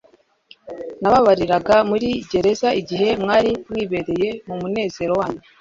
Nababariraga 1.01 1.75
muri 1.89 2.09
gereza 2.31 2.69
igihe 2.81 3.07
mwari 3.21 3.51
mwibereye 3.69 4.29
mu 4.47 4.55
munezero 4.61 5.13
wanyu. 5.21 5.41